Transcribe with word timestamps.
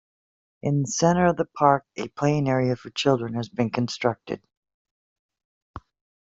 In 0.63 0.81
the 0.81 0.87
centre 0.87 1.27
of 1.27 1.37
the 1.37 1.45
park 1.45 1.85
a 1.95 2.07
playing 2.07 2.49
area 2.49 2.75
for 2.75 2.89
children 2.89 3.35
has 3.35 3.49
been 3.49 3.69
constructed. 3.69 4.41